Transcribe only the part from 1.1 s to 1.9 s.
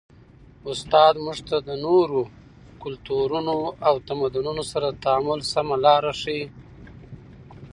موږ ته د